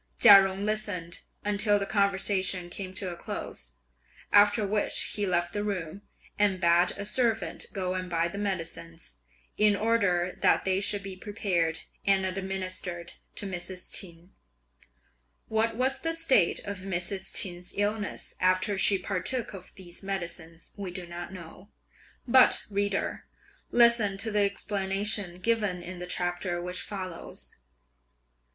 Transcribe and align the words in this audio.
Chia 0.17 0.41
Jung 0.41 0.65
listened 0.65 1.19
until 1.45 1.77
the 1.77 1.85
conversation 1.85 2.71
came 2.71 2.91
to 2.95 3.09
a 3.11 3.15
close, 3.15 3.73
after 4.33 4.65
which 4.65 5.11
he 5.13 5.27
left 5.27 5.53
the 5.53 5.63
room, 5.63 6.01
and 6.39 6.59
bade 6.59 6.89
a 6.97 7.05
servant 7.05 7.67
go 7.71 7.93
and 7.93 8.09
buy 8.09 8.27
the 8.27 8.39
medicines, 8.39 9.17
in 9.59 9.75
order 9.75 10.35
that 10.41 10.65
they 10.65 10.79
should 10.81 11.03
be 11.03 11.15
prepared 11.15 11.81
and 12.03 12.25
administered 12.25 13.13
to 13.35 13.45
Mrs. 13.45 13.95
Ch'in. 13.95 14.31
What 15.49 15.75
was 15.75 15.99
the 15.99 16.15
state 16.15 16.61
of 16.61 16.79
Mrs. 16.79 17.35
Ch'in's 17.39 17.71
illness, 17.75 18.33
after 18.39 18.79
she 18.79 18.97
partook 18.97 19.53
of 19.53 19.71
these 19.75 20.01
medicines, 20.01 20.71
we 20.75 20.89
do 20.89 21.05
not 21.05 21.31
know; 21.31 21.69
but, 22.27 22.63
reader, 22.71 23.25
listen 23.69 24.17
to 24.17 24.31
the 24.31 24.41
explanation 24.41 25.37
given 25.39 25.83
in 25.83 25.99
the 25.99 26.07
chapter 26.07 26.59
which 26.59 26.81
follows. 26.81 27.55